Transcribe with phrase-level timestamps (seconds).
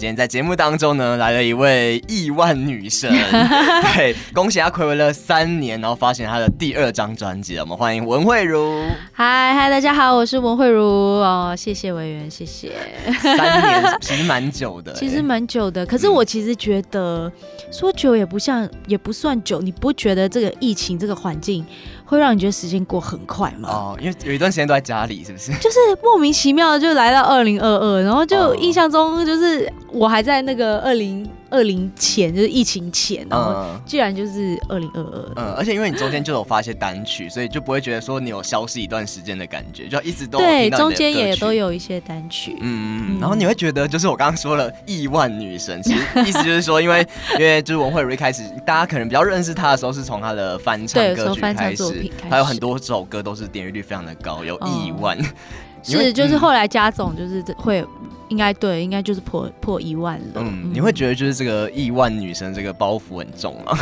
[0.00, 3.12] 今天在节目当中呢，来了一位亿万女神，
[3.94, 7.62] 对，恭喜她睽违了三年，然后发行她的第二张专辑了。
[7.62, 8.82] 我们欢迎文慧茹。
[9.12, 12.72] 嗨嗨，大家好，我是文慧茹哦，谢谢委员，谢谢。
[13.20, 15.84] 三年其实蛮久的， 其实蛮久的。
[15.84, 17.32] 可是我其实觉得、嗯、
[17.70, 19.60] 说久也不像，也不算久。
[19.60, 21.62] 你不觉得这个疫情这个环境
[22.10, 23.68] 会让你觉得时间过很快吗？
[23.70, 25.52] 哦，因为有一段时间都在家里，是不是？
[25.62, 29.72] 就是莫名其妙的就来到二零二二，然后就印象中就是。
[29.92, 35.32] 我还在那个二零二零前，就是疫情前，然后居然就是二零二二。
[35.36, 42.56] 嗯，而且因为你中间就有发一些单曲，所以就不会觉得说你有消失一段时间的感觉，就一直都对，中间也都有一些单曲。
[42.60, 47.06] 嗯嗯，然后你会觉得，就是我刚刚说了亿万女神，其实 意思就是说，因为
[47.38, 55.18] 因为就是文慧如一开始，大家可能比较认识她的时候，是从她的翻唱歌曲开始，还有很多首歌都是点阅率非常的高，有亿万。
[55.82, 57.84] 是，就是后来加总就是会。
[58.30, 60.34] 应该对，应该就是破破一万了。
[60.36, 63.78] 嗯，你会觉得就是这个亿万女神这个包袱很重吗？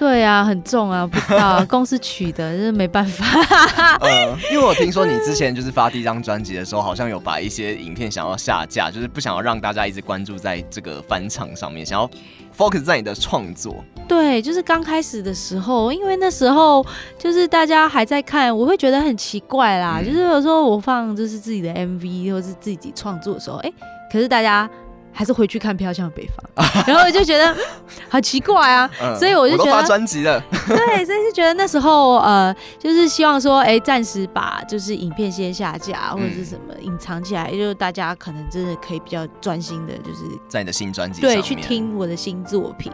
[0.00, 3.22] 对啊，很重啊，不知道 公司取的，就是没办法。
[4.00, 12.08] 呃，因为我听说你之前就是发第一张专辑的时候，好像有把一些影片想要下架，就是不想要让大家一直关注在这个翻唱上面，想要
[12.56, 13.84] focus 在你的创作。
[14.08, 16.82] 对，就是刚开始的时候，因为那时候
[17.18, 19.98] 就是大家还在看，我会觉得很奇怪啦。
[20.00, 23.74] 嗯、就是有时候我放就是自己的 MV 或是自己创作的时候，哎、欸，
[24.10, 24.66] 可是大家。
[25.12, 27.54] 还是回去看《飘向北方》， 然后我就觉得
[28.08, 42.90] 好奇怪啊，嗯、所以我就觉得发专辑了， 对，所以是觉得那时候呃，就是希望说，哎、欸，暂时把就是影片先下架或者是什么隐藏起来，嗯、就大家可能真的可以比较专心的，就是在你的新专辑对去听我的新作品。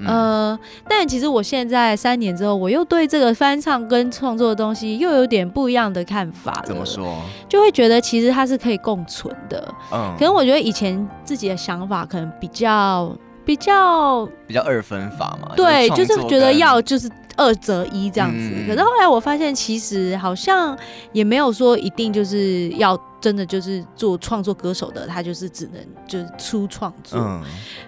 [0.00, 6.62] 嗯、呃，但其实我现在三年之后，我又对这个翻唱跟创作的东西又有点不一样的看法。
[6.66, 7.16] 怎么说？
[7.48, 9.74] 就会觉得其实它是可以共存的。
[9.92, 17.08] 嗯，可能我觉得以前自己的想法可能比较比较比较二分法嘛，对，就是觉得要就是。
[17.36, 20.76] 二择一这样子，嗯、可是后来我发现，其实好像
[21.12, 27.42] 也没有说一定就是要真的就是做创作歌手的，他就是只能就是出创作，嗯、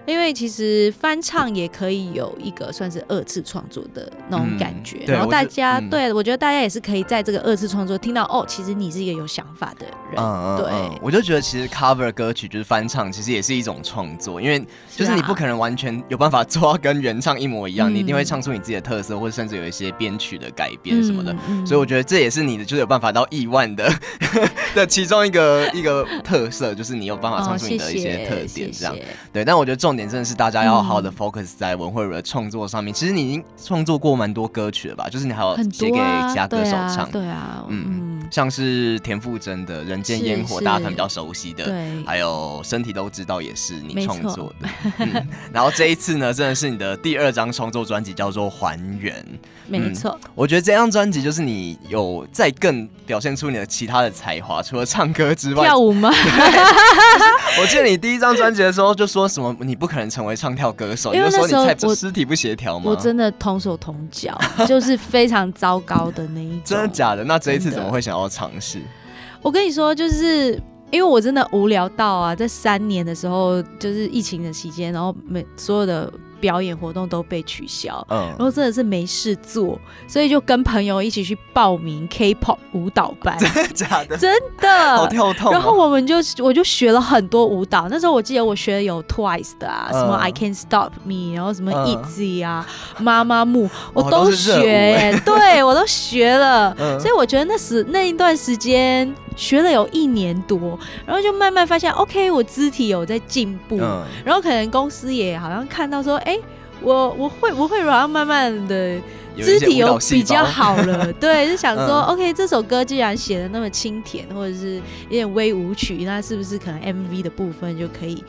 [0.05, 4.99] 因为其实翻唱也可以有一个算是二次创作的那种感觉。
[5.05, 10.15] 嗯、然后大家，我对我觉得大家也是可以在这个二次创作听到哦，其实你是一个有想法的人。
[10.17, 19.34] 嗯、对、嗯，我就觉得其实 cover 歌曲就是翻唱，其实也是一种创作，因为就是你不可能完全有办法做到跟原唱一模一样，啊、你一定会唱出你自己的特色，或者。
[19.35, 21.35] 甚至有一些编曲的改编什么的，
[21.65, 23.91] 所以我觉得这也是你的，就是有办法到亿万的
[24.73, 29.43] 的其中一个一个特色，就是你有办法唱出你的一些特点，这样、哦、谢谢对。
[29.43, 32.93] 但我觉得重点真的是大家要好好的 focus 在文慧茹的创作上面。
[32.93, 35.09] 嗯、其实你已经创作过蛮多歌曲了吧？
[35.09, 44.69] 就是你还有写给其他歌手唱，啊对啊，嗯，嗯像是田馥甄的《人间烟火》，大家可能比较熟悉的，对，还有身体都知道也是你创作的。
[44.99, 49.15] 嗯、然后这一次呢，真的是你的第二张创作专辑，叫做《还原》。
[49.67, 56.11] 没错、嗯，我觉得这张专辑就是你有再更表现出你的其他的才华，除了唱歌之外，跳舞吗？
[57.59, 62.85] 我记得你第一张专辑的时候就说什么，你不可能成为唱跳歌手，因为那时候你说你肢体不协调吗？
[62.91, 66.61] 我真的同手同脚， 就是非常糟糕的那一种。
[66.65, 67.23] 真的假的？
[67.23, 68.79] 那这一次怎么会想然后尝试？
[69.41, 70.53] 我跟你说，就是
[70.89, 76.11] 因为我真的无聊到啊，在三年的时候，就是疫情的期间，然后每所有的。
[76.39, 84.17] 表演活动都被取消，嗯，然后真的是没事做，所以就跟朋友一起去报名 K-pop 舞蹈班， 真的假的？
[84.17, 85.51] 真的，好跳痛。
[85.51, 92.65] 然后我们就我就学了很多舞蹈，那时候我记得我学的有 Twice 的啊，什么 I Can't Stop Me，然后什么 Easy 啊，
[92.99, 103.77] 妈妈木，我都学，对我都学了，所以我觉得那时那一段时间学了有一年多，然后就慢慢发现，OK，我肢体有在进步，
[104.23, 106.37] 然后可能公司也好像看到说，哎。
[106.81, 108.99] 我我会我会然后慢慢的
[109.37, 114.75] 肢体有比较好了， 对，就想说、嗯、OK，这首歌既然写的那么清甜，或者是
[115.05, 118.21] 有点微舞曲，那是不是可能 MV 的部分就可以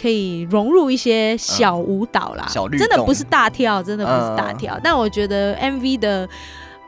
[0.00, 2.48] 可以融入一些小舞蹈啦？
[2.78, 6.26] 真的不是大跳，真的不是大跳，嗯、但我觉得 MV 的。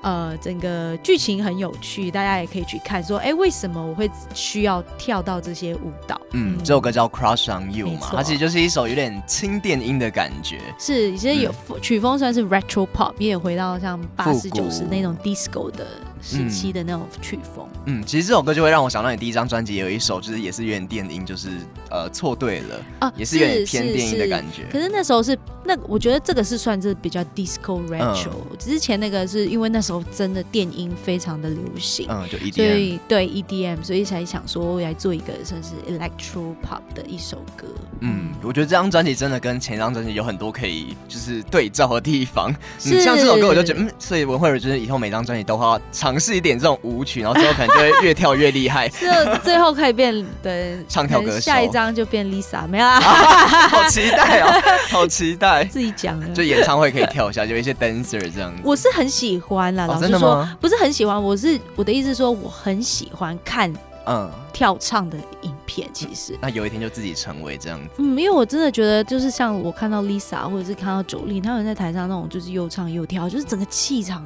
[0.04, 3.02] 呃，整个剧情很有趣，大家也可以去看。
[3.02, 6.20] 说，哎，为什么我会需要跳到这些舞蹈？
[6.32, 10.60] 嗯，这首歌叫《Crush on You》嘛，错它其实就是一首有点轻电音的感觉。
[10.78, 15.86] 是，其实有、嗯、曲风算是 retro pop，也有回到像八十九十那种 disco 的
[16.24, 17.68] 时期的那种曲风。
[17.84, 21.50] 嗯，其实这首歌就会让我想到你第一张专辑有一首，就是也是有点电音，就是
[21.90, 24.64] 呃错对了啊，也是有点偏电音的感觉。
[24.72, 37.66] 可是那时候是那我觉得这个是算是比较 disco retro，嗯，之前那个是因为那时候真的电音非常的流行，嗯，就 EDM，所以对 EDM，所以才想说来做一个算是 electro pop 的一首歌。
[38.00, 42.52] 嗯，我觉得这张专辑真的跟前一张专辑有很多可以就是对照的地方。
[42.84, 45.80] 嗯，像这首歌我就觉得，嗯，所以文慧儿就是以后每张专辑都会要
[46.14, 49.08] 尝试一点这种舞曲，然后最后可能就会越跳越厉害， 就
[49.42, 51.40] 最后可以变对唱跳歌手。
[51.40, 53.00] 下一张就变 Lisa，没有啦，啊，
[53.66, 55.64] 好期待哦， 好期待。
[55.64, 58.62] 自己讲的，就演唱会可以跳一下，就一些 dancer 这样子。
[58.62, 63.74] 我是很喜欢啦，老实说，不是很喜欢，我是我的意思是说，我很喜欢看。
[64.06, 67.88] 嗯，跳唱的影片其实，那有一天就自己成为这样子。
[67.96, 74.22] 嗯，因为我真的觉得，就是像我看到 Lisa 或者是看到 Jolin，他们在台上那种就是又唱又跳，就是整个气场。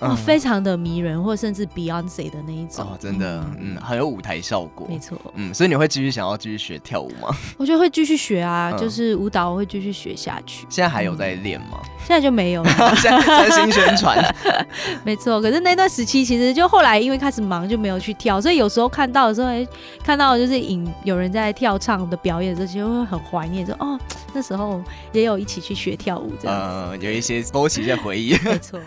[0.00, 7.28] 哦，非常的迷人，或甚至 Beyonce 的那一种，哦，真的，嗯，很有舞台效果，没错，嗯，所以你会继续想要继续学跳舞吗？
[7.56, 10.66] 我觉得会继续学啊，嗯、就是舞蹈我会继续学下去。
[10.68, 11.78] 现在还有在练吗？
[11.82, 11.90] 嗯？
[12.06, 14.18] 现在就没有了， 现在新宣传，
[15.04, 15.40] 没错。
[15.40, 19.48] 可是那段时期其实就后来因为开始忙就没有去跳，所以有时候看到的时候，
[20.02, 23.98] 看到就是影有人在跳唱的表演这些，会很怀念，说哦，
[24.34, 24.82] 那时候
[25.12, 28.78] 也有一起去学跳舞这样，嗯，有一些勾起一些回忆，没错。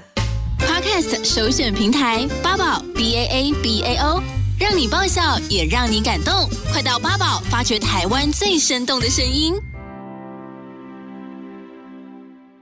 [0.88, 4.24] Podcast 首选平台八宝 B A A B A O，
[4.58, 9.54] 让你爆笑也让你感动，快到八宝发掘台湾最生动的声音。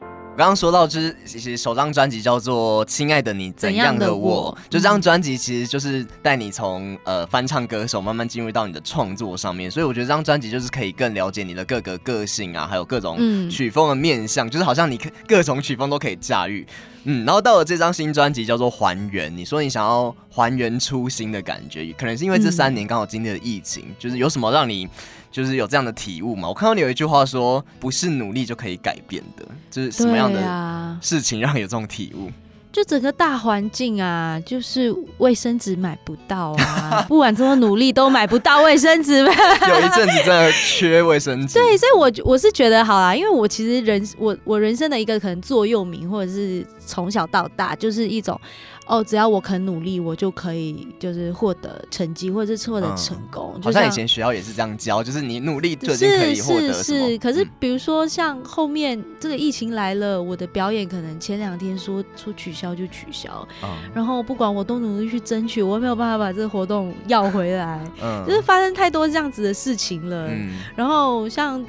[0.01, 16.65] 我刚刚说到，就是其实首张专辑叫做《亲爱的你怎样的我》，的我就这张专辑其实就是带你从呃翻唱歌手慢慢进入到你的创作上面，所以我觉得这张专辑就是可以更了解你的各个个性啊，还有各种曲风的面向，嗯、就是好像你各种曲风都可以驾驭。
[17.05, 24.87] 嗯，然后到了这张新专辑叫做《还原》，你说你想要还原初心的感觉，可能是因为这三年刚好经历了疫情，嗯、就是有什么让你
[25.31, 26.47] 就是有这样的体悟吗？
[26.47, 32.31] 我看到你有一句话说，不是努力就可以改变的，就是什么样的事情让你有这种体悟？
[32.71, 39.19] 就整个大环境啊，就是卫生纸买不到啊， 不管怎么努力都买不到卫生纸。
[39.23, 41.53] 有一阵子真的缺卫生纸。
[41.53, 48.39] 对，所以我我是觉得好啦，因为我其实人我我人生的一个可能座右铭，或者是从小到大就是一种。
[48.87, 53.53] 哦，只要我肯努力，我就可以就是获得成绩，或者是获得成功。
[53.55, 56.71] 嗯、好像以前学校也是这样教，就是你努力就已经可以获得。
[56.71, 67.83] 是是是，可是比如说像后面这个疫情来了，我的表演可能前两天说说取消就取消，嗯、然后不管我都努力去争取，我没有办法把这个活动要回来。
[68.03, 70.27] 嗯，就是发生太多这样子的事情了。
[70.29, 71.65] 嗯，然后像。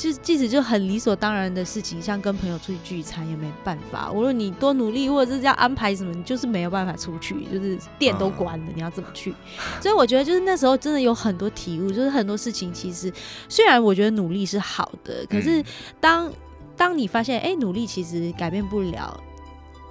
[0.00, 4.10] 就即使就很理所当然的事情，像跟朋友出去聚餐也没办法。
[4.10, 9.34] 无论你多努力，或者是要安排什么，你就是没有办法出去，就是店都关了，你要怎么去？
[9.78, 13.12] 所以我觉得就是那时候真的有很多体悟，就是很多事情其实
[13.46, 15.62] 虽然我觉得努力是好的，可是
[16.00, 16.32] 当
[16.78, 19.22] 当你发现哎、欸、努力其实改变不了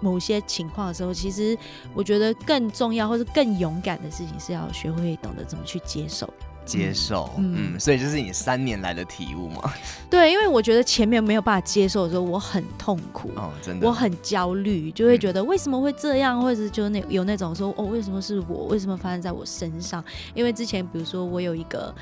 [0.02, 1.56] 某些情况的时候，其实
[1.94, 6.28] 我觉得更重要或是更勇敢的事情是要学会懂得怎么去接受。
[6.70, 9.74] 接受，嗯，嗯，所以就是你三年来的体悟嘛。
[10.10, 18.66] 对，因为我觉得前面没有办法接受的时候，我很痛苦，哦，真的，我很焦虑，就会觉得为什么会这样，嗯、或者是就那有那种说，哦，为什么是我？
[18.68, 20.04] 为什么发生在我身上？
[20.36, 21.94] 因为之前比如说我有一个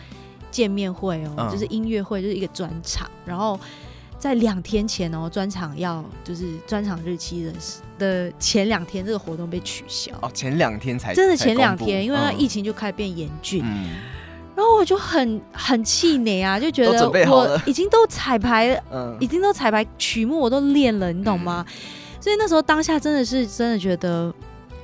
[0.51, 3.59] 见面会哦，嗯、就是音乐会，就是一个专场，然后
[4.19, 7.53] 在两天前哦，专场要就是专场日期的
[7.99, 10.11] 的前两天，这个活动被取消。
[10.21, 13.61] 哦，前两天才真的前两天，因为那疫情就开始变严峻。
[13.65, 13.89] 嗯
[14.57, 21.64] 然后我就很很气馁啊，就觉得我已经都彩排，嗯，已经都彩排曲目我都练了，你懂吗？
[21.69, 21.73] 嗯、
[22.19, 24.33] 所以那时候当下真的是真的觉得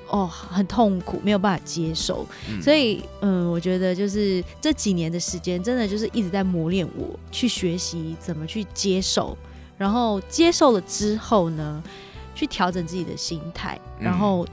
[0.09, 2.23] 哦很痛苦，没有办法接受。
[2.47, 9.35] 嗯、所以嗯，我觉得就是这几年的时间，真的就是一直在磨练我去学习怎么去接受，
[9.75, 11.81] 然后接受了之后呢，
[12.35, 14.45] 去调整自己的心态，然后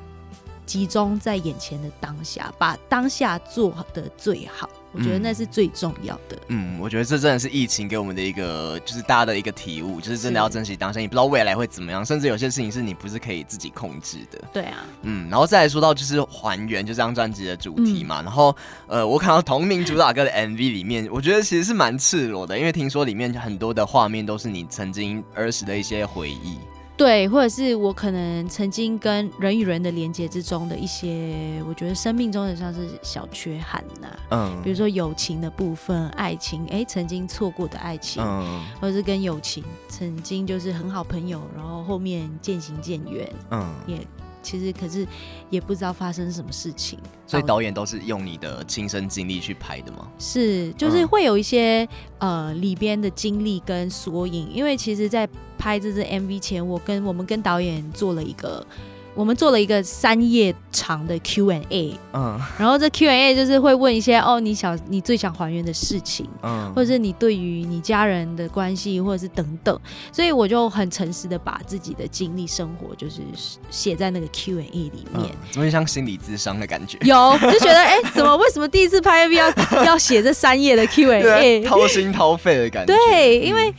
[0.71, 4.71] 集中在眼前的当下，把当下做的最好。
[4.93, 6.39] 我觉得那是最重要的。
[6.47, 11.01] 嗯，我觉得这真的是疫情给我们的一个，就是大家的一个体悟，就是真的要珍惜当下。
[11.01, 14.41] 你不知道未来会怎么样，甚至有些事情是你不是可以自己控制的。
[14.53, 14.87] 对啊。
[15.03, 18.21] 嗯，然后再来说到就是还原，就这张专辑的主题嘛。
[18.21, 26.59] 嗯、然后呃，我看到同名主打歌的 MV 里面，我觉得其实是蛮赤裸的，因为听说里面很多的画面都是你曾经儿时的一些回忆。
[27.01, 44.07] 对，或者是我可能曾经跟人与人的连接之中的一些，我觉得生命中的像是小缺憾呐、啊，嗯，比如说友情的部分，爱情，哎，曾经错过的爱情，嗯，或者是跟友情曾经就是很好朋友，然后后面渐行渐远，嗯，也
[44.43, 45.07] 其实可是
[45.51, 46.99] 也不知道发生什么事情。
[47.27, 50.09] 所以导演都是用你的亲身经历去拍的吗？
[50.19, 58.67] 是，就是会有一些、嗯、呃里边的经历跟缩影，因为其实，在拍这支 MV 前，我跟我们跟导演做了一个。
[59.15, 69.79] 我们做了一个三页长的 Q&A，嗯，然后这 Q&A 就是会问一些哦，你想你最想还原的事情，嗯，或者是你对于你家人的关系，或者是等等，
[70.13, 73.21] 所以我就很诚实的把自己的经历生活就是
[73.69, 75.25] 写在那个 Q&A 里面，
[75.55, 83.75] 有、嗯、点像心理咨商的感觉，有就觉得哎，怎么为什么第一次拍 MV 要要写这三页的 Q&A，掏心掏肺的感觉，对，因为。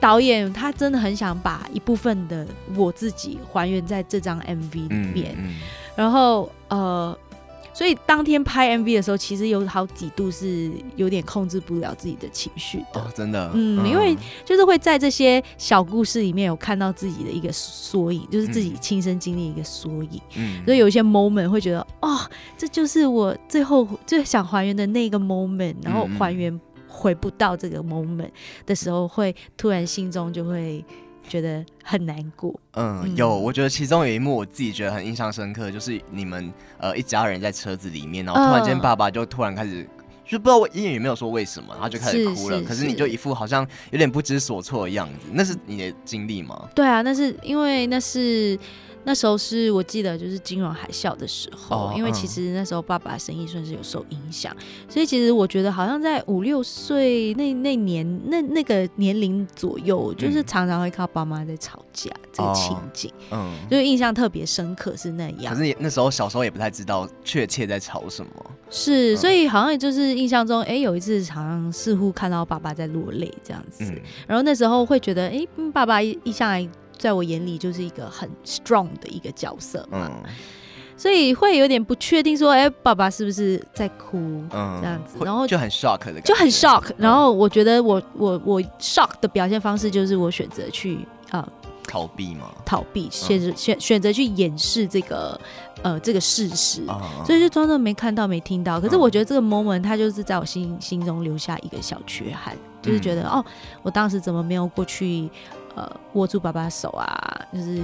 [0.00, 5.44] 导演他真的很想把一部分的我自己还原在这张 MV 里面，嗯。
[5.44, 5.54] 嗯、
[5.94, 7.16] 然后呃，
[7.74, 13.88] 所以当天拍 MV 的时候，其实有好几度是有点控制不了自己的情绪的、哦，真的，嗯，嗯。
[13.88, 22.18] 因为就是会在这些小故事里面有看到自己的一个缩影，就是自己亲身经历一个缩影，嗯，所以有一些 moment 会觉得，哦，
[22.56, 26.58] 这就是我最后最想还原的那个 moment，然后还原。
[26.90, 28.30] 回不到这个 moment
[28.66, 30.84] 的时候，会突然心中就会
[31.26, 32.52] 觉得很难过。
[32.72, 42.58] 嗯，嗯有，我觉得其中有一幕我自己觉得很印象深刻，就是你们呃一家人在车子里面，然后突然间爸爸就突然开始，嗯、就不知道我英语没有说为什么，然后就开始哭了。
[42.58, 46.68] 是是是，可是你就一副好像有点不知所措的样子，那是你的经历吗？
[46.74, 48.58] 对啊，那是因为那是。
[49.04, 65.54] 那时候是我记得就是金融海啸的时候，哦、因为其实那时候爸爸生意算是有受影响，嗯、所以其实我觉得好像在五六岁那那年那那个年龄左右，就是常常会看爸妈在吵架、嗯、这个情景，嗯，就印象特别深刻是那样。
[65.54, 68.30] 可是那时候小时候也不太知道确切在吵什么，
[68.68, 76.68] 是，所以好像就是印象中，哎、欸，有一次好像似乎看到爸爸在落泪这样子，嗯、然后那时候会觉得，哎、欸，爸爸一一向来。
[77.00, 80.30] 在我眼里就是一个很 strong 的一个角色嘛，嗯、
[80.96, 84.18] 所以会有点不确定说，哎、欸，爸爸是不是在哭、
[84.50, 86.92] 嗯、这样子，然后就很 shock 的就很 shock。
[86.98, 90.98] 然后我觉得我我我 shock 的表现方式就是我选择去
[91.30, 91.52] 啊、呃、
[91.88, 95.40] 逃避嘛，逃避选择选选择去掩饰这个
[95.82, 98.80] 呃这个事实，嗯、所以就装作没看到没听到。
[98.80, 103.44] 可是我觉得这个 moment 它就是在我心心中留下一个小缺憾，嗯、就是觉得哦，
[103.82, 105.28] 我当时怎么没有过去。
[105.76, 107.80] 呃，握住爸爸手啊，就是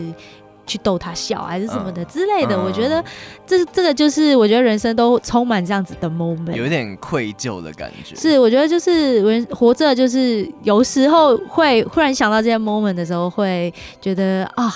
[0.66, 2.56] 去逗他笑，还是什么的之类的。
[2.56, 3.02] 嗯、我觉得
[3.46, 8.16] 这这个就是，我觉得人生都充满这样子的 moment，有点愧疚的感觉。
[8.16, 14.74] 是，我觉得就是人活着，就是有时候会忽然想到这些 moment 的时候，会觉得啊。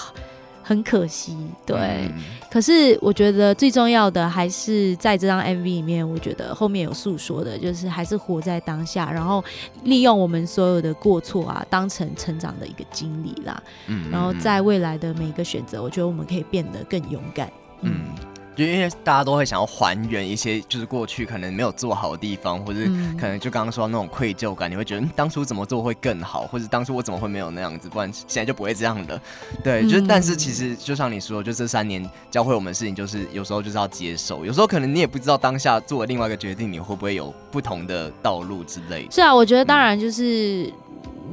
[0.70, 1.36] 很可惜，
[1.66, 1.76] 对。
[1.76, 9.44] 嗯、可是我觉得最重要的还是在这张 MV 里面，我觉得后面有诉说的，就是还是活在当下，然后
[9.82, 13.60] 利用我们所有的过错啊，当成成长的一个经历啦。
[13.88, 17.50] 嗯，然后在未来的每一个选择，我觉得我们可以变得更勇敢。
[17.80, 18.04] 嗯。
[18.54, 22.80] 嗯就因为大家都会想要还原一些就是过去可能没有做好的地方，或者
[23.18, 29.20] 可能就刚刚说那种愧疚感，你会觉得当初怎么做会更好，或者当初我怎么会没有那样子，不然现在就不会这样的。
[29.64, 39.10] 对，就是但是其实就像你说，就这三年教会我们的事情，就是有时候就是要接受，有时候可能你也不知道当下做了另外一个决定，你会不会有不同的道路之类的。
[39.12, 40.70] 是啊，我觉得当然就是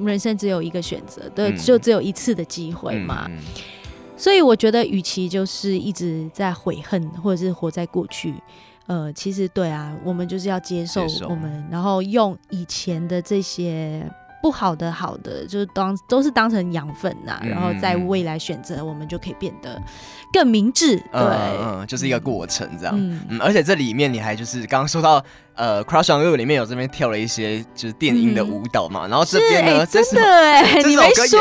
[0.04, 3.30] 人生只有一个选择，对，就只有一次的机会嘛。
[4.18, 8.34] 所以我觉得，与其就是一直在悔恨，或者是活在过去，
[8.88, 14.10] 呃，其实对啊，我们就是要接受我们，然后用以前的这些。
[14.42, 19.82] 不好的，好的，就是当都是当成养分呐、啊，嗯、然后在未来选择，我们就可以变得
[20.32, 20.96] 更明智。
[20.96, 22.94] 对，嗯，嗯，就是一个过程这样。
[22.98, 25.22] 嗯，嗯，而且这里面你还就是刚刚说到，
[25.56, 31.40] 呃，Crush on You 里面有这边跳了一些就是电音的舞蹈嘛，嗯、然后这边呢，真的 哎，你没说，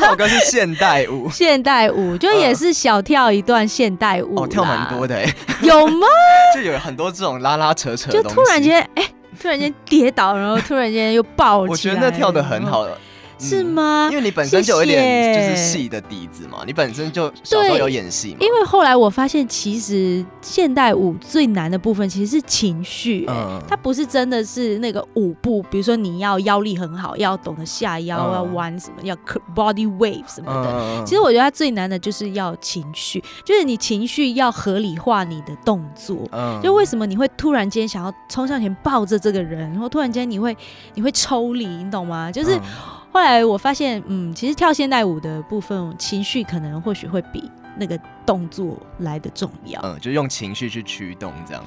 [0.00, 6.06] 这首歌是现代舞， 现代舞就也是小跳一段现代舞，哦，跳蛮多的哎，有吗？
[6.56, 9.02] 就有很多这种拉拉扯扯，就突然间哎。
[9.02, 9.11] 欸
[9.42, 11.70] 突然间跌倒，然后突然间又爆起来。
[11.70, 12.96] 我觉得那跳的很好的。
[13.42, 14.08] 是吗？
[14.10, 18.36] 因为你本身就有一点就是戏的底子嘛，你本身就小时候有演戏嘛。
[18.40, 29.16] 因为后来我发现，其实现代舞最难的部分其实是情绪、欸，嗯、它不是真的是那个舞步，比如说你要腰力很好，要懂得下腰，嗯、要弯什么，要
[29.54, 30.70] body wave 什么的。
[30.72, 36.18] 嗯、其实我觉得它最难的就是要情绪，就是你情绪要合理化你的动作。
[36.32, 40.56] 嗯，就为什么你会突然间想要冲向前抱着这个人，然后突然间你会
[40.94, 42.30] 你会抽离，你懂吗？
[42.30, 42.58] 就是。
[43.12, 49.78] 嗯后来我发现，嗯，其实跳现代舞的部分，情绪可能或许会比那个动作来的重要。
[49.82, 51.62] 嗯，就用情绪去驱动这样。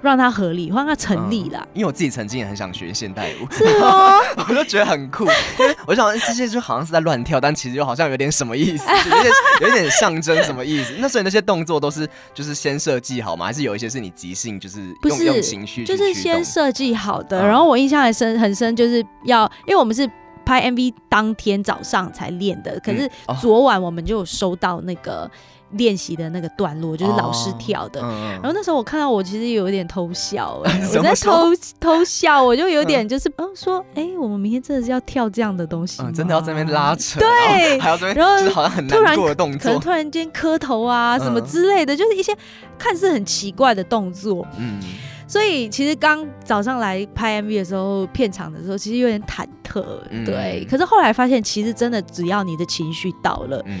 [0.00, 1.68] 让它合理，让它成立啦、嗯。
[1.74, 3.46] 因为我自己曾经也很想学现代舞？
[4.48, 5.24] 我就觉得很酷，
[5.58, 10.94] 因为我想这些就好像是在乱跳，但其实又好像有点什么意思， 有点有点象征什么意思。
[10.98, 13.46] 那所以那些动作都是就是先设计好吗？
[13.46, 17.44] 还是有一些是你即兴，就是用不是用情绪，就是先设计好的。
[17.44, 20.08] 然后我印象很深很深，就是要因为我们是
[20.48, 25.30] 拍 MV 当天早上才练的，可是昨晚我们就有收到那个。
[25.72, 42.34] 练习的那个段落就是老师跳的，哦嗯、然后那时候我看到我其实有一点偷笑，欸， 我在偷 偷笑，我就有点就是嗯说，哎、欸，我们明天真的是要跳这样的东西，嗯，真的要在那边拉扯，对， 还要这边，然后就是好像很难过的动作，可能突然间磕头啊什么之类的，嗯、就是一些
[42.78, 44.80] 看似很奇怪的动作，嗯，
[45.28, 49.84] 所以其实刚早上来拍 MV 的时候，片场的时候其实有点忐忑，
[50.24, 53.78] 对，嗯、可是后来发现其实真的只要你的情绪到了，嗯。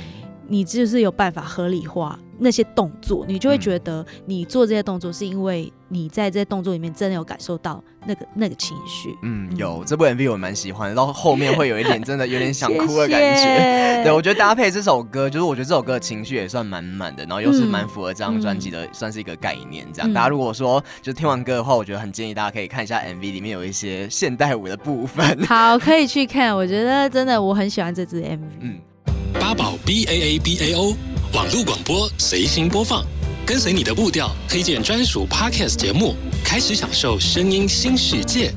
[0.48, 9.14] 你就是有办法合理化那些动作，你就会觉得你做这些动作是因为你在这些动作里面真的有感受到那个那个情绪。
[9.22, 13.36] 嗯，有这部 MV 我蛮喜欢的，到后面会有一点真的有点想哭的感觉。
[13.36, 19.86] 谢谢 对，我觉得搭配这首歌，就是我觉得这首歌的情绪也算满满的，然后又是蛮符合这张专辑的，算是一个概念。
[19.92, 25.44] 这样，嗯、大家如果说就听完歌的话，我觉得很建议大家可以看一下 MV，里面有一些现代舞的部分。
[25.44, 26.56] 好，可以去看。
[26.56, 28.38] 我觉得真的我很喜欢这支 MV。
[28.60, 28.78] 嗯。
[29.34, 30.94] 八宝 B A A B A O
[31.34, 33.04] 网络广播随心播放，
[33.44, 38.54] 跟随你的步调，推荐专属 Podcast 节目，开始享受声音新世界。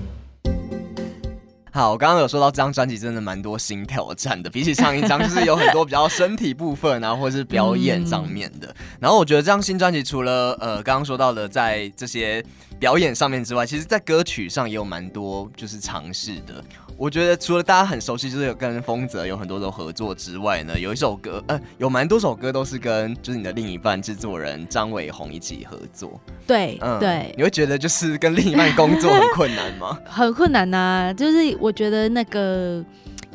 [1.74, 8.76] 好，我刚刚有说到这张专辑真的蛮多新挑战的，比起上一张就是有很多比较身体部分啊，或者是表演上面的。
[9.00, 12.44] 然后我觉得这张新专辑除了呃刚刚说到的在这些
[12.82, 16.64] 表演上面之外，其实在歌曲上也有蛮多就是尝试的。
[16.98, 26.20] 我觉得除了大家很熟悉，就是有跟丰泽有很多的合作之外呢，有一首歌，呃，有蛮多首歌都是跟就是你的另一半制作人张伟宏一起合作。
[26.48, 30.00] 对，嗯，对，你会觉得就是跟另一半工作很困难吗？
[30.10, 32.84] 很困难呐、啊，就是我觉得那个。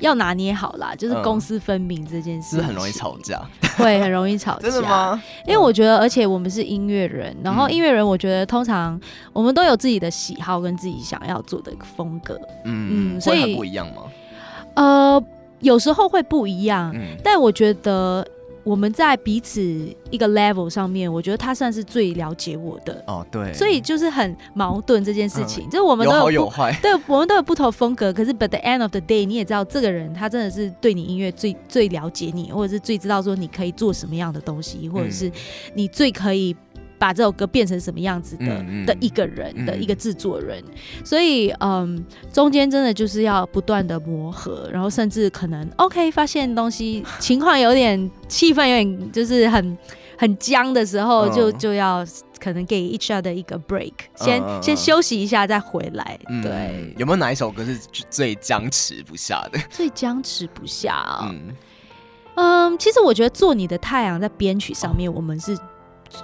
[0.01, 3.41] 要拿捏好啦，就是公私分明这件事，是很容易吵架，
[3.77, 4.69] 会很容易吵架。
[4.69, 5.23] 真的吗？
[5.47, 9.01] 因为我觉得，而且我们是音乐人，然后音乐人，我觉得通常
[9.33, 14.03] 我们都有自己的喜好跟自己想要做的风格，嗯，所以很不一样吗？
[14.75, 15.23] 呃，
[15.61, 18.27] 有时候会不一样，但我觉得。
[18.67, 19.63] 我们在彼此
[20.11, 23.01] 一个 level 上面，我觉得他算是最了解我的。
[23.07, 35.31] 哦，对，所以就是很矛盾这件事情，嗯、就是我们都有，有好有坏， 对，我们都有不同风格，可是 but the end of the day，你也知道这个人他真的是对你音乐最最了解你，或者是最知道说你可以做什么样的东西，或者是
[35.75, 36.57] 你最可以。
[36.99, 40.63] 把这首歌变成什么样子的、嗯嗯、的一个人、嗯、的一个制作人，
[41.05, 49.79] 所以嗯，中间真的就是要不断的磨合，然后甚至可能 OK 发现东西情况有点气氛有点就是很
[50.17, 52.05] 很僵的时候，就就要
[52.41, 56.19] 可能给 each other 一个 break，先、嗯、先休息一下再回来。
[56.29, 57.77] 嗯、对，有没有哪一首歌是
[58.09, 59.59] 最僵持不下的？
[59.71, 61.55] 最僵持不下、哦、嗯
[62.37, 65.57] 嗯，其实我觉得做你的太阳在编曲上面，我们是。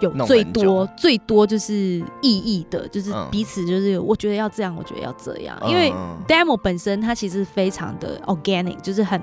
[0.00, 1.74] 有最多最多就是
[2.20, 5.92] 意义的，就是彼此就是我觉得要这样，我觉得要这样，嗯、因为
[6.26, 9.20] demo 本身它其实非常的 organic，就是很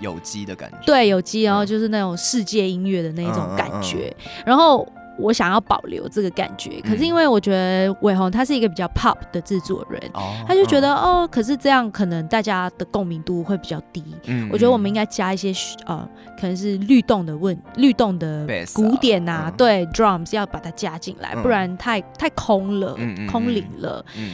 [0.00, 4.86] 有机的感觉，对，有机，然后就是那种世界音乐的那种感觉，嗯嗯嗯、然后。
[5.20, 14.02] 我想要保留这个感觉，可是因为我觉得伟宏他是一个比较 pop 的制作人，嗯、他就觉得哦，可是这样可能大家的共鸣度会比较低。
[14.24, 15.52] 嗯，我觉得我们应该加一些
[15.86, 16.08] 呃，
[16.40, 24.04] 可能是律动的问律动的鼓点啊，嗯、对，drums 要把它加进来，不然太太空了，嗯、空灵了。
[24.16, 24.30] 嗯。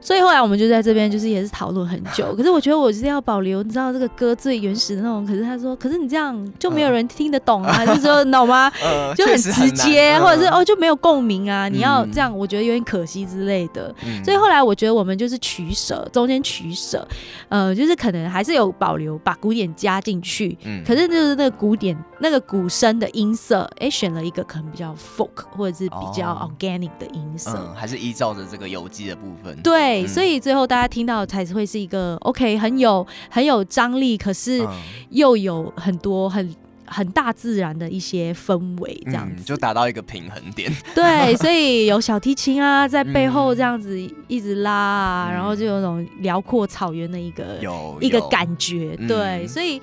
[0.00, 2.32] 所以后来我们就在这边，就是也是讨论很久。
[2.36, 5.26] 可是我觉得我就是要保留，你知道这个歌最原始的那种。
[5.26, 8.70] 可是他说，可是你这样就没有人听得懂啊， 就是说懂吗？
[9.14, 11.68] 就很直接，或者是哦就没有共鸣啊。
[11.68, 13.94] 你要这样，我觉得有点可惜之类的。
[14.24, 17.06] 所以后来我觉得我们就是取舍，中间取舍，
[17.48, 20.56] 呃，就是可能还是有保留，把古典加进去。
[20.64, 29.54] 嗯可是就是那个古典，那个鼓声的音色，哎，选了一个可能比较 folk 或者是比较 organic 的音色，还是依照着这个有机的部分。
[29.62, 29.89] 对。
[29.90, 34.66] 对，所以最后大家听到才会是一个 OK，很有很有张力，可是
[35.10, 36.54] 又有很多很
[36.86, 40.70] 很大自然的一些氛围，这样子、嗯、就达到一个平衡点。
[40.94, 43.98] 对，所以有小提琴啊， 在背后这样子
[44.28, 48.96] 一直拉啊，嗯、然后就有种辽阔草原的一个有一个感觉。
[49.00, 49.80] 有对，所以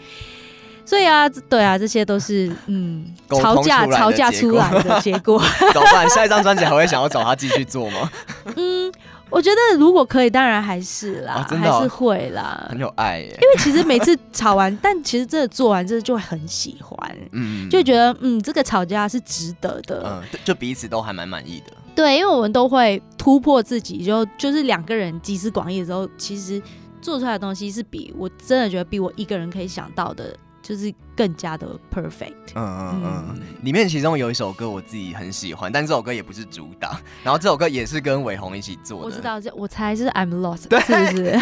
[0.86, 5.42] 所以啊，对啊，这些都是嗯吵架吵架出来的结果。
[5.74, 6.10] 怎么办？
[6.10, 8.10] 下一张专辑还会想要找他继续做吗？
[8.56, 8.92] 嗯。
[9.30, 13.28] 我觉得如果可以，当然还是啦，还是会啦，很有爱耶。
[13.42, 21.74] 因为其实每次吵完，但其实真的做完之后就会很喜欢，嗯，就觉得嗯，这个吵架是值得的，嗯，就彼此都还蛮满意的。
[21.96, 26.62] 对，因为我们都会突破自己，就就是两个人集思广益的时候，其实
[27.02, 30.36] 做出来的东西是比我真的觉得比我一个人可以想到的。
[30.68, 32.34] 就是更加的 perfect。
[32.56, 37.00] 嗯嗯嗯，里面其中有一首歌我自己很喜欢，但这首歌也不是主打。
[37.24, 39.06] 然后这首歌也是跟伟鸿一起做的。
[39.06, 41.40] 我知道，这我猜是 I'm Lost，对，是不是？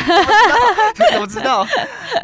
[1.19, 1.65] 我知道，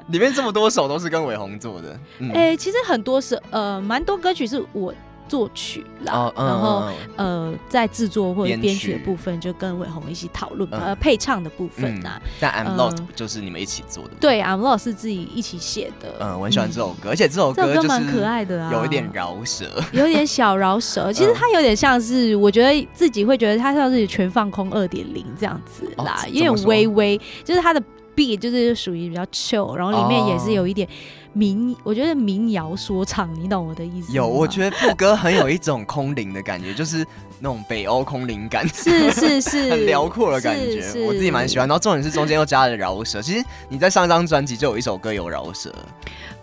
[0.10, 1.94] 里面这么多首都是跟伟鸿做的。
[1.94, 4.94] 哎、嗯欸，其实很多是呃，蛮多歌曲是我。
[5.32, 12.22] 作曲啦，哦嗯、然后呃，在制作或者编曲的部分就跟伟宏一起讨论，呃，配唱的部分呐。
[12.38, 14.10] 但 I'm Lost 就是你们一起做的？
[14.20, 16.14] 对，I'm Lost 是自己一起写的。
[16.20, 21.14] 嗯，我很喜欢这首歌，而且这首歌就是蛮可爱的啊，有一点饶舌， 有一点小饶舌。
[21.14, 27.82] 其实它有点像是，我觉得自己会觉得它像是全放空二点零这样子啦，有点微微，就是它的
[28.14, 30.86] beat 就是属于比较 chill，然后里面也是有一点。
[31.34, 34.12] 民，我觉得民谣说唱，你懂我的意思？
[34.12, 37.06] 有，我觉得副歌很有一种空灵的感觉，就是
[37.40, 41.68] 那种北欧空灵感，是 是是，很辽阔的感觉，我自己蛮喜欢。
[41.68, 45.74] 然后重点是中间又加了饶舌，其实你在上一张专辑就有一首歌有饶舌。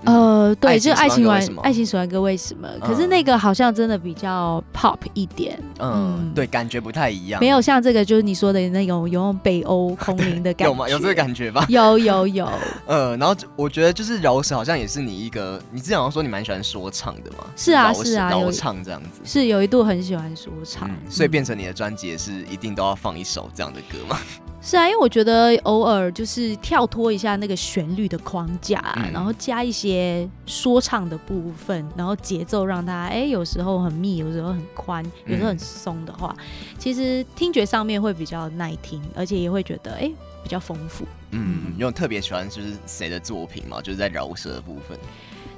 [0.04, 2.68] 呃，对，就爱情玩，爱情喜欢歌为什么？
[2.80, 10.88] 可是那个好像真的比较 pop 一点，嗯，对，感觉不太一样，没有像这个就是你说的那种有种北欧空灵的感觉， 有吗？
[10.88, 11.66] 有这个感觉吧？
[11.68, 12.48] 有有有，
[12.86, 17.44] 呃，然后我觉得就是饶舌好像也是你一个，你之前好像说你蛮喜欢说唱的嘛？
[17.56, 24.18] 是啊是啊，饶唱这样子，是有一度很喜欢说唱，所以变成你的专辑也是一定都要放一首这样的歌吗？
[24.60, 36.44] 是啊，因为我觉得偶尔就是跳脱一下那个旋律的框架，嗯、然后加一些说唱的部分，然后节奏让它哎、欸，有时候很密，有时候很宽，有时候很松的话，嗯、
[36.76, 41.06] 其实听觉上面会比较耐听，而且也会觉得哎、欸、比较丰富。
[41.30, 43.80] 嗯，有特别喜欢就是谁的作品嘛？
[43.80, 44.98] 就是在饶舌的部分。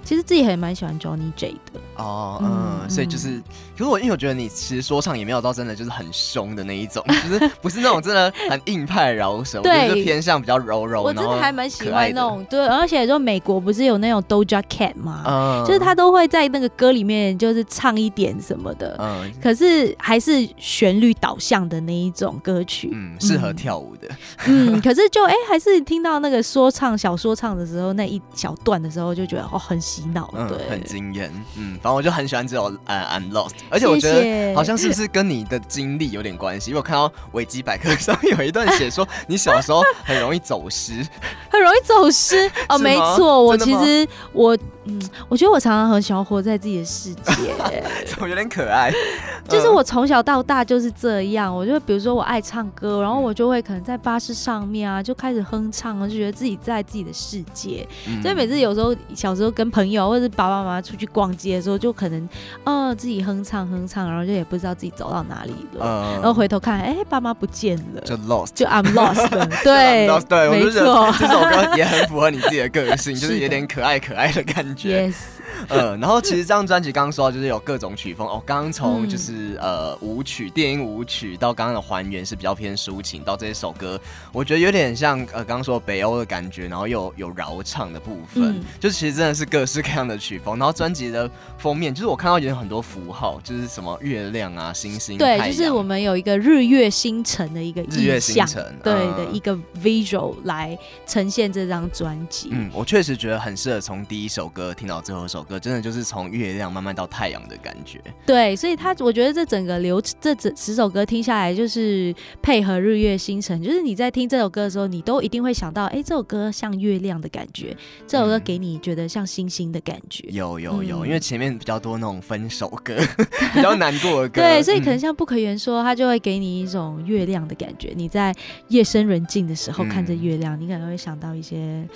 [0.05, 3.39] 其实自己还蛮喜欢 Johnny J 的哦，嗯，嗯，所以就是，
[3.77, 11.03] 可是我因为我觉得你其实说唱也没有到真的就是很凶的那一种， 就是不是那种真的很硬派饶舌，对，就偏向比较柔柔。
[11.03, 15.23] 我真的还蛮喜欢那种，对，而且就美国不是有那种 Doja Cat 吗？
[15.27, 24.09] 嗯，就是他都会在那个歌里面就是唱一点什么的，嗯，可是还是旋律导向的那一种歌曲，嗯，适合跳舞的，
[24.47, 29.79] 嗯，可是就哎、欸，还是听到那个说唱小说唱的时候那一小段的时候，就觉得哦很。
[29.91, 36.71] 洗脑，对，嗯、很惊艳，嗯，反正我就很喜欢这首呃、uh, I'm Lost，而且我觉得好像是不是跟你的经历有点关系？
[36.71, 41.05] 因为我看到维基百科上面有一段写说你小时候很容易走失，
[41.51, 42.51] 很容易走失。
[42.69, 44.57] 哦，没错，我其实我。
[44.85, 47.55] 嗯，我觉得我常常很喜欢活在自己的世界，
[48.19, 48.91] 我有点可爱。
[49.47, 57.87] 就是我从小到大就是这样，我就比如说我爱唱歌，然后我就会可能在巴士上面啊就开始哼唱，就觉得自己在自己的世界。
[58.09, 62.29] 嗯、所以每次有时候小时候跟朋友或者是爸爸妈妈出去逛街的时候，就可能
[62.65, 69.29] 哦自己哼唱哼唱，然后就也不知道自己走到哪里了，嗯、然后回头看，哎、欸，爸妈不见了，就 lost，就 I'm lost。
[69.63, 71.29] 对，lost, 对，没错，这
[71.77, 75.13] 也很符合你自己的个性，就是有点可爱可爱的感觉。
[75.69, 84.01] 呃，然后其实这张专辑刚刚说到就是有各种曲风哦，刚刚从就是、嗯、呃舞曲、电音舞曲到刚刚的还原是比较偏抒情，到这一首歌，
[84.33, 90.57] 我觉得有点像呃刚刚说北欧的感觉，然后又有饶唱的部分，嗯、就其实真的是各式各样的曲风。
[90.59, 102.51] 然后专辑的封面就是我看到有很多符号，就是什么月亮啊、星星，对，就是我们有一个日月星辰的一个日月星辰，对的一个 visual 来呈现这张专辑。
[102.53, 108.01] 嗯，我确实觉得很适合从第一首歌听到最后一首歌，真的就是从月亮慢慢到太阳的感觉。
[108.27, 120.29] 对，所以他我觉得这整个流这整十首歌听下来，就是配合日月星辰，就是你在听这首歌的时候，你都一定会想到，哎、欸，这首歌像月亮的感觉，这首歌给你觉得像星星的感觉。
[120.29, 122.97] 嗯、有有有，嗯、因为前面比较多那种分手歌，
[123.55, 124.41] 比较难过的歌。
[124.41, 127.93] 对，所以可能像不可言说，他就会给你一种月亮的感觉。
[127.97, 128.35] 你在
[128.69, 131.87] 夜深人静的时候看着月亮，嗯、你可能会想到一些。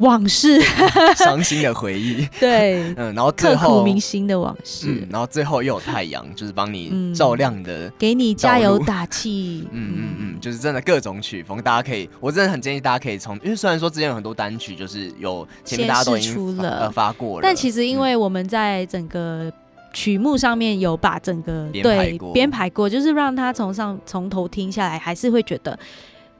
[0.00, 0.60] 往事，
[1.16, 16.80] 伤心的回忆，对，嗯，然后最后刻骨铭心的往事，嗯，然后最后又有太阳，就是帮你照亮的，嗯，给你加油打气，嗯嗯嗯，就是真的各种曲风，大家可以，我真的很建议大家可以从，因为虽然说之前有很多单曲，就是有前面大家都已经出了。
[16.80, 19.52] 呃发过了，但其实因为我们在整个
[19.92, 25.78] 曲目上面有把整个编对编排过，就是让他从上从头听下来，还是会觉得。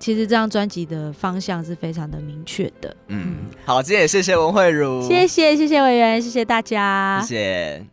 [0.01, 2.97] 其实这张专辑的方向是非常的明确的。
[3.09, 3.37] 嗯，
[3.67, 7.85] 好，今天也谢谢文慧茹，谢谢谢谢委员，谢谢大家，谢谢。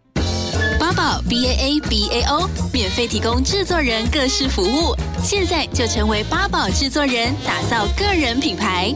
[0.79, 8.95] 八宝 B A A B A O 免费提供制作人各式服务，现在就成为八宝制作人，打造个人品牌。